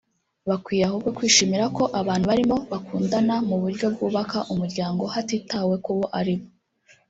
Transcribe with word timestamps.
Bakwiye 0.49 0.83
ahubwo 0.87 1.09
kwishimira 1.17 1.65
ko 1.77 1.83
abantu 1.99 2.25
barimo 2.31 2.57
bakundana 2.71 3.35
mu 3.49 3.55
buryo 3.61 3.85
bwubaka 3.93 4.37
umuryango 4.53 5.03
hatitawe 5.13 5.75
kubo 5.85 6.03
ari 6.19 6.33
bo 6.39 6.45